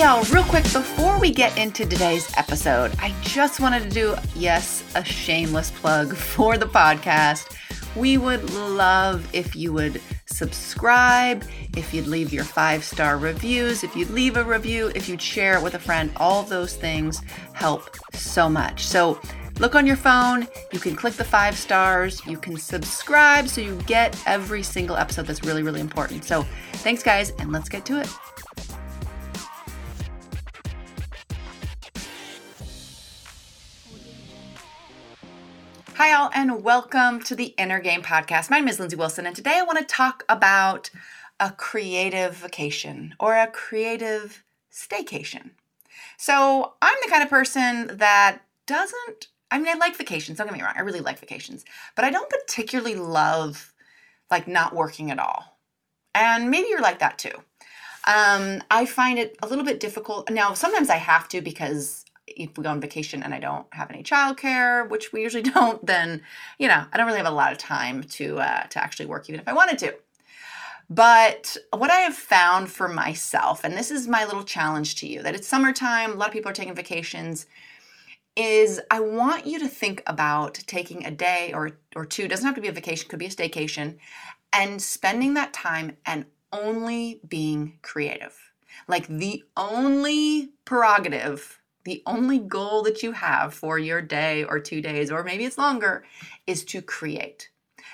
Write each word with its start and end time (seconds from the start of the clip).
Y'all, 0.00 0.24
real 0.32 0.44
quick 0.44 0.64
before 0.64 1.20
we 1.20 1.30
get 1.30 1.58
into 1.58 1.84
today's 1.84 2.32
episode, 2.38 2.90
I 3.00 3.14
just 3.20 3.60
wanted 3.60 3.82
to 3.82 3.90
do, 3.90 4.16
yes, 4.34 4.82
a 4.94 5.04
shameless 5.04 5.70
plug 5.72 6.16
for 6.16 6.56
the 6.56 6.64
podcast. 6.64 7.54
We 7.94 8.16
would 8.16 8.48
love 8.54 9.28
if 9.34 9.54
you 9.54 9.74
would 9.74 10.00
subscribe, 10.24 11.44
if 11.76 11.92
you'd 11.92 12.06
leave 12.06 12.32
your 12.32 12.44
five 12.44 12.82
star 12.82 13.18
reviews, 13.18 13.84
if 13.84 13.94
you'd 13.94 14.08
leave 14.08 14.38
a 14.38 14.42
review, 14.42 14.90
if 14.94 15.06
you'd 15.06 15.20
share 15.20 15.58
it 15.58 15.62
with 15.62 15.74
a 15.74 15.78
friend. 15.78 16.10
All 16.16 16.44
those 16.44 16.76
things 16.76 17.20
help 17.52 17.94
so 18.14 18.48
much. 18.48 18.86
So, 18.86 19.20
look 19.58 19.74
on 19.74 19.86
your 19.86 19.96
phone, 19.96 20.48
you 20.72 20.78
can 20.78 20.96
click 20.96 21.12
the 21.12 21.24
five 21.24 21.58
stars, 21.58 22.24
you 22.24 22.38
can 22.38 22.56
subscribe 22.56 23.50
so 23.50 23.60
you 23.60 23.76
get 23.86 24.18
every 24.24 24.62
single 24.62 24.96
episode. 24.96 25.26
That's 25.26 25.44
really, 25.44 25.62
really 25.62 25.82
important. 25.82 26.24
So, 26.24 26.46
thanks, 26.76 27.02
guys, 27.02 27.32
and 27.38 27.52
let's 27.52 27.68
get 27.68 27.84
to 27.84 28.00
it. 28.00 28.08
Hi, 36.02 36.14
all, 36.14 36.30
and 36.32 36.64
welcome 36.64 37.20
to 37.24 37.36
the 37.36 37.52
Inner 37.58 37.78
Game 37.78 38.00
Podcast. 38.00 38.48
My 38.48 38.58
name 38.58 38.68
is 38.68 38.80
Lindsey 38.80 38.96
Wilson, 38.96 39.26
and 39.26 39.36
today 39.36 39.58
I 39.58 39.64
want 39.64 39.80
to 39.80 39.84
talk 39.84 40.24
about 40.30 40.88
a 41.38 41.50
creative 41.50 42.36
vacation 42.36 43.14
or 43.20 43.36
a 43.36 43.46
creative 43.46 44.42
staycation. 44.72 45.50
So, 46.16 46.72
I'm 46.80 46.96
the 47.02 47.10
kind 47.10 47.22
of 47.22 47.28
person 47.28 47.98
that 47.98 48.38
doesn't, 48.66 49.28
I 49.50 49.58
mean, 49.58 49.68
I 49.68 49.74
like 49.74 49.94
vacations, 49.94 50.38
don't 50.38 50.46
get 50.46 50.56
me 50.56 50.62
wrong, 50.62 50.72
I 50.74 50.80
really 50.80 51.00
like 51.00 51.18
vacations, 51.18 51.66
but 51.94 52.06
I 52.06 52.10
don't 52.10 52.30
particularly 52.30 52.94
love 52.94 53.74
like 54.30 54.48
not 54.48 54.74
working 54.74 55.10
at 55.10 55.18
all. 55.18 55.58
And 56.14 56.50
maybe 56.50 56.68
you're 56.68 56.80
like 56.80 57.00
that 57.00 57.18
too. 57.18 57.34
Um, 58.06 58.62
I 58.70 58.86
find 58.86 59.18
it 59.18 59.36
a 59.42 59.46
little 59.46 59.66
bit 59.66 59.80
difficult. 59.80 60.30
Now, 60.30 60.54
sometimes 60.54 60.88
I 60.88 60.96
have 60.96 61.28
to 61.28 61.42
because 61.42 62.06
if 62.36 62.56
we 62.56 62.64
go 62.64 62.70
on 62.70 62.80
vacation 62.80 63.22
and 63.22 63.34
I 63.34 63.38
don't 63.38 63.66
have 63.72 63.90
any 63.90 64.02
childcare, 64.02 64.88
which 64.88 65.12
we 65.12 65.22
usually 65.22 65.42
don't, 65.54 65.84
then 65.84 66.22
you 66.58 66.68
know 66.68 66.84
I 66.92 66.96
don't 66.96 67.06
really 67.06 67.18
have 67.18 67.26
a 67.26 67.30
lot 67.30 67.52
of 67.52 67.58
time 67.58 68.02
to 68.04 68.38
uh, 68.38 68.62
to 68.64 68.82
actually 68.82 69.06
work, 69.06 69.28
even 69.28 69.40
if 69.40 69.48
I 69.48 69.52
wanted 69.52 69.78
to. 69.78 69.94
But 70.88 71.56
what 71.72 71.90
I 71.90 72.00
have 72.00 72.16
found 72.16 72.68
for 72.68 72.88
myself, 72.88 73.62
and 73.62 73.74
this 73.74 73.92
is 73.92 74.08
my 74.08 74.24
little 74.24 74.42
challenge 74.42 74.96
to 74.96 75.06
you, 75.06 75.22
that 75.22 75.36
it's 75.36 75.46
summertime, 75.46 76.12
a 76.12 76.14
lot 76.16 76.26
of 76.26 76.32
people 76.32 76.50
are 76.50 76.54
taking 76.54 76.74
vacations, 76.74 77.46
is 78.34 78.80
I 78.90 78.98
want 78.98 79.46
you 79.46 79.60
to 79.60 79.68
think 79.68 80.02
about 80.08 80.54
taking 80.54 81.06
a 81.06 81.10
day 81.12 81.52
or 81.54 81.78
or 81.94 82.04
two, 82.04 82.26
doesn't 82.26 82.46
have 82.46 82.56
to 82.56 82.60
be 82.60 82.68
a 82.68 82.72
vacation, 82.72 83.08
could 83.08 83.20
be 83.20 83.26
a 83.26 83.30
staycation, 83.30 83.98
and 84.52 84.82
spending 84.82 85.34
that 85.34 85.52
time 85.52 85.96
and 86.04 86.26
only 86.52 87.20
being 87.28 87.78
creative. 87.82 88.36
Like 88.88 89.06
the 89.06 89.44
only 89.56 90.50
prerogative 90.64 91.59
the 91.84 92.02
only 92.06 92.38
goal 92.38 92.82
that 92.82 93.02
you 93.02 93.12
have 93.12 93.54
for 93.54 93.78
your 93.78 94.02
day 94.02 94.44
or 94.44 94.60
two 94.60 94.80
days, 94.80 95.10
or 95.10 95.24
maybe 95.24 95.44
it's 95.44 95.58
longer, 95.58 96.04
is 96.46 96.64
to 96.64 96.82
create. 96.82 97.50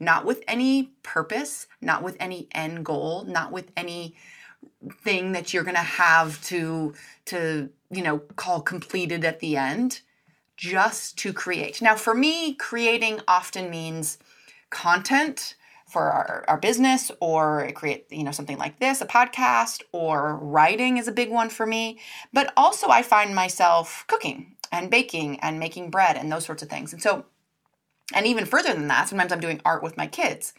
Not 0.00 0.24
with 0.24 0.42
any 0.46 0.92
purpose, 1.02 1.66
not 1.80 2.02
with 2.02 2.16
any 2.20 2.48
end 2.52 2.84
goal, 2.84 3.24
not 3.24 3.52
with 3.52 3.70
any 3.76 4.16
thing 5.02 5.32
that 5.32 5.52
you're 5.52 5.64
going 5.64 5.74
to 5.74 5.80
have 5.80 6.42
to 6.44 6.94
to 7.26 7.68
you 7.90 8.02
know 8.02 8.18
call 8.36 8.60
completed 8.60 9.24
at 9.24 9.40
the 9.40 9.56
end 9.56 10.00
just 10.56 11.16
to 11.18 11.32
create 11.32 11.80
now 11.80 11.94
for 11.94 12.14
me 12.14 12.54
creating 12.54 13.20
often 13.28 13.70
means 13.70 14.18
content 14.70 15.54
for 15.88 16.02
our, 16.02 16.44
our 16.48 16.58
business 16.58 17.10
or 17.20 17.70
create 17.74 18.06
you 18.10 18.22
know 18.22 18.30
something 18.30 18.58
like 18.58 18.78
this 18.78 19.00
a 19.00 19.06
podcast 19.06 19.82
or 19.92 20.36
writing 20.36 20.98
is 20.98 21.08
a 21.08 21.12
big 21.12 21.30
one 21.30 21.48
for 21.48 21.66
me. 21.66 21.98
But 22.32 22.52
also 22.56 22.88
i 22.88 23.02
find 23.02 23.34
myself 23.34 24.04
cooking 24.06 24.56
and 24.70 24.90
baking 24.90 25.40
and 25.40 25.58
making 25.58 25.90
bread 25.90 26.16
and 26.16 26.30
those 26.30 26.44
sorts 26.44 26.62
of 26.62 26.68
things. 26.68 26.92
And 26.92 27.02
so 27.02 27.26
and 28.14 28.26
even 28.26 28.44
further 28.44 28.72
than 28.72 28.88
that 28.88 29.08
sometimes 29.08 29.32
i'm 29.32 29.40
doing 29.40 29.60
art 29.64 29.82
with 29.82 29.96
my 29.96 30.06
kids 30.06 30.54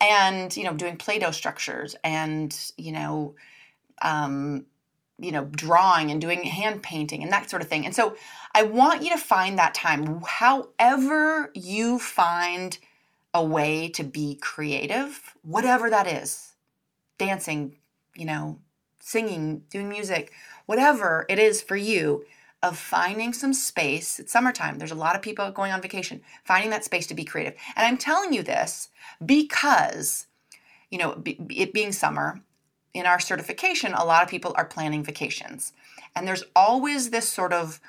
and 0.00 0.56
you 0.56 0.64
know 0.64 0.74
doing 0.74 0.96
play-doh 0.96 1.30
structures 1.30 1.96
and 2.04 2.72
you 2.76 2.92
know 2.92 3.34
um, 4.02 4.64
you 5.18 5.32
know 5.32 5.44
drawing 5.46 6.10
and 6.10 6.20
doing 6.20 6.44
hand 6.44 6.82
painting 6.82 7.22
and 7.22 7.32
that 7.32 7.50
sort 7.50 7.62
of 7.62 7.68
thing. 7.68 7.84
And 7.84 7.94
so 7.94 8.16
i 8.54 8.62
want 8.62 9.02
you 9.02 9.10
to 9.10 9.18
find 9.18 9.58
that 9.58 9.74
time. 9.74 10.22
However 10.26 11.50
you 11.54 11.98
find 11.98 12.78
a 13.38 13.44
way 13.44 13.88
to 13.88 14.02
be 14.02 14.34
creative, 14.34 15.36
whatever 15.42 15.88
that 15.88 16.08
is 16.08 16.54
dancing, 17.18 17.76
you 18.16 18.24
know, 18.24 18.58
singing, 18.98 19.62
doing 19.70 19.88
music, 19.88 20.32
whatever 20.66 21.24
it 21.28 21.38
is 21.38 21.62
for 21.62 21.76
you, 21.76 22.24
of 22.64 22.76
finding 22.76 23.32
some 23.32 23.54
space. 23.54 24.18
It's 24.18 24.32
summertime. 24.32 24.78
There's 24.78 24.90
a 24.90 24.96
lot 24.96 25.14
of 25.14 25.22
people 25.22 25.48
going 25.52 25.70
on 25.70 25.80
vacation, 25.80 26.20
finding 26.44 26.70
that 26.70 26.84
space 26.84 27.06
to 27.06 27.14
be 27.14 27.24
creative. 27.24 27.54
And 27.76 27.86
I'm 27.86 27.96
telling 27.96 28.32
you 28.32 28.42
this 28.42 28.88
because, 29.24 30.26
you 30.90 30.98
know, 30.98 31.22
it 31.24 31.72
being 31.72 31.92
summer, 31.92 32.40
in 32.92 33.06
our 33.06 33.20
certification, 33.20 33.94
a 33.94 34.04
lot 34.04 34.24
of 34.24 34.28
people 34.28 34.52
are 34.56 34.64
planning 34.64 35.04
vacations. 35.04 35.72
And 36.16 36.26
there's 36.26 36.42
always 36.56 37.10
this 37.10 37.28
sort 37.28 37.52
of 37.52 37.80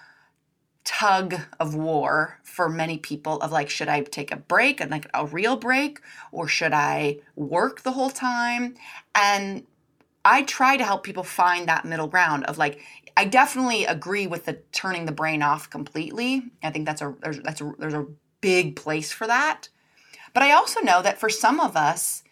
tug 0.83 1.35
of 1.59 1.75
war 1.75 2.39
for 2.43 2.69
many 2.69 2.97
people 2.97 3.39
of 3.41 3.51
like 3.51 3.69
should 3.69 3.87
i 3.87 4.01
take 4.01 4.31
a 4.31 4.35
break 4.35 4.79
and 4.79 4.89
like 4.89 5.07
a 5.13 5.25
real 5.25 5.55
break 5.55 5.99
or 6.31 6.47
should 6.47 6.73
i 6.73 7.17
work 7.35 7.81
the 7.81 7.91
whole 7.91 8.09
time? 8.09 8.75
And 9.13 9.65
i 10.25 10.43
try 10.43 10.77
to 10.77 10.83
help 10.83 11.03
people 11.03 11.23
find 11.23 11.67
that 11.67 11.85
middle 11.85 12.07
ground 12.07 12.43
of 12.45 12.57
like 12.57 12.79
i 13.17 13.25
definitely 13.25 13.85
agree 13.85 14.27
with 14.27 14.45
the 14.45 14.53
turning 14.71 15.05
the 15.05 15.11
brain 15.11 15.41
off 15.41 15.69
completely. 15.69 16.43
I 16.63 16.71
think 16.71 16.85
that's 16.85 17.01
a 17.01 17.15
there's 17.21 17.39
that's 17.39 17.61
a 17.61 17.71
there's 17.77 17.93
a 17.93 18.07
big 18.41 18.75
place 18.75 19.11
for 19.11 19.27
that. 19.27 19.69
But 20.33 20.43
i 20.43 20.51
also 20.51 20.79
know 20.81 21.01
that 21.01 21.19
for 21.19 21.29
some 21.29 21.59
of 21.59 21.75
us 21.75 22.23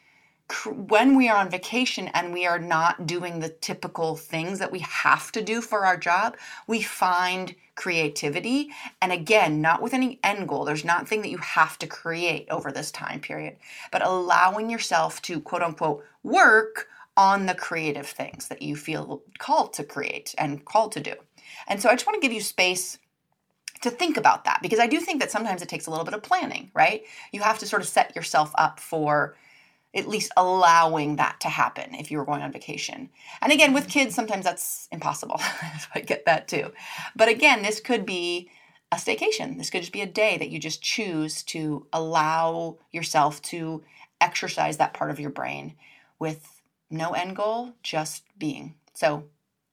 when 0.66 1.18
we 1.18 1.28
are 1.28 1.38
on 1.38 1.50
vacation 1.50 2.08
and 2.10 2.34
we 2.34 2.46
are 2.46 2.60
not 2.60 3.06
doing 3.06 3.40
the 3.40 3.50
typical 3.50 4.16
things 4.16 4.60
that 4.60 4.72
we 4.72 4.80
have 4.80 5.32
to 5.34 5.42
do 5.42 5.62
for 5.62 5.86
our 5.86 5.98
job, 5.98 6.38
we 6.68 6.82
find 6.82 7.54
creativity. 7.76 8.70
And 9.02 9.12
again, 9.12 9.62
not 9.62 9.82
with 9.82 9.94
any 9.94 10.20
end 10.24 10.48
goal. 10.48 10.64
There's 10.64 10.86
nothing 10.86 11.22
that 11.22 11.30
you 11.30 11.38
have 11.38 11.78
to 11.80 11.88
create 11.88 12.48
over 12.50 12.72
this 12.72 12.92
time 12.92 13.20
period, 13.20 13.58
but 13.92 14.06
allowing 14.06 14.70
yourself 14.70 15.22
to 15.24 15.42
quote 15.42 15.62
unquote 15.62 16.04
work 16.24 16.88
on 17.18 17.46
the 17.46 17.56
creative 17.56 18.08
things 18.08 18.48
that 18.48 18.62
you 18.62 18.76
feel 18.76 19.24
called 19.40 19.74
to 19.74 19.84
create 19.84 20.34
and 20.38 20.64
called 20.64 20.92
to 20.94 21.00
do. 21.00 21.14
And 21.68 21.82
so 21.82 21.90
I 21.90 21.94
just 21.94 22.06
want 22.06 22.22
to 22.22 22.26
give 22.26 22.34
you 22.34 22.42
space 22.42 23.00
to 23.82 23.90
think 23.90 24.18
about 24.18 24.46
that 24.46 24.62
because 24.62 24.80
I 24.80 24.88
do 24.88 25.00
think 25.00 25.20
that 25.20 25.32
sometimes 25.32 25.62
it 25.62 25.70
takes 25.70 25.88
a 25.88 25.90
little 25.90 26.06
bit 26.06 26.14
of 26.14 26.24
planning, 26.24 26.72
right? 26.74 27.04
You 27.32 27.42
have 27.42 27.60
to 27.60 27.68
sort 27.68 27.82
of 27.82 27.88
set 27.88 28.16
yourself 28.16 28.52
up 28.58 28.80
for 28.80 29.36
at 29.98 30.08
least 30.08 30.32
allowing 30.38 31.16
that 31.16 31.40
to 31.42 31.50
happen 31.50 31.96
if 31.96 32.12
you 32.12 32.18
were 32.18 32.26
going 32.26 32.42
on 32.42 32.52
vacation. 32.52 33.10
And 33.42 33.52
again, 33.52 33.74
with 33.74 33.90
kids, 33.90 34.14
sometimes 34.14 34.46
that's 34.46 34.88
impossible. 34.92 35.42
I 35.96 36.02
get 36.02 36.26
that 36.26 36.48
too. 36.48 36.72
But 37.16 37.30
again, 37.30 37.64
this 37.64 37.80
could 37.80 38.06
be 38.06 38.50
a 38.92 38.96
staycation. 38.96 39.58
This 39.58 39.70
could 39.70 39.82
just 39.82 39.94
be 39.94 40.02
a 40.02 40.08
day 40.08 40.38
that 40.38 40.50
you 40.50 40.60
just 40.60 40.82
choose 40.82 41.44
to 41.44 41.88
allow 41.92 42.78
yourself 42.92 43.42
to 43.44 43.84
exercise 44.22 44.78
that 44.78 44.94
part 44.94 45.12
of 45.12 45.20
your 45.20 45.30
brain 45.30 45.76
with 46.20 46.62
no 46.90 47.12
end 47.12 47.36
goal, 47.36 47.74
just 47.84 48.24
being. 48.38 48.76
So 48.94 49.26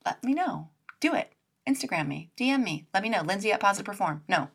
let 0.04 0.22
me 0.24 0.34
know. 0.34 0.70
Do 1.00 1.14
it. 1.14 1.32
Instagram 1.68 2.08
me, 2.08 2.30
DM 2.36 2.62
me, 2.62 2.86
let 2.92 3.02
me 3.02 3.08
know. 3.08 3.22
Lindsey 3.22 3.50
at 3.50 3.60
Positive 3.60 3.86
Perform. 3.86 4.22
No, 4.28 4.48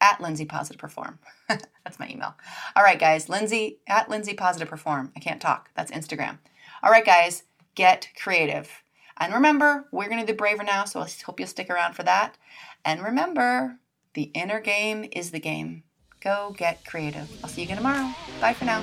at 0.00 0.20
Lindsey 0.20 0.44
Positive 0.44 0.80
Perform. 0.80 1.18
That's 1.48 1.98
my 1.98 2.08
email. 2.08 2.34
All 2.76 2.82
right, 2.82 2.98
guys. 2.98 3.28
Lindsey 3.28 3.78
at 3.86 4.08
Lindsey 4.08 4.34
Positive 4.34 4.68
Perform. 4.68 5.12
I 5.16 5.20
can't 5.20 5.40
talk. 5.40 5.70
That's 5.74 5.90
Instagram. 5.90 6.38
All 6.82 6.90
right, 6.90 7.04
guys. 7.04 7.44
Get 7.74 8.08
creative. 8.20 8.82
And 9.18 9.34
remember, 9.34 9.86
we're 9.90 10.08
going 10.08 10.24
to 10.24 10.32
do 10.32 10.36
Braver 10.36 10.62
now, 10.62 10.84
so 10.84 11.00
I 11.00 11.08
hope 11.24 11.40
you'll 11.40 11.48
stick 11.48 11.70
around 11.70 11.94
for 11.94 12.04
that. 12.04 12.38
And 12.84 13.02
remember, 13.02 13.78
the 14.14 14.30
inner 14.34 14.60
game 14.60 15.08
is 15.12 15.30
the 15.30 15.40
game. 15.40 15.82
Go 16.20 16.54
get 16.56 16.84
creative. 16.84 17.30
I'll 17.42 17.50
see 17.50 17.62
you 17.62 17.66
again 17.66 17.76
tomorrow. 17.76 18.12
Bye 18.40 18.54
for 18.54 18.64
now. 18.64 18.82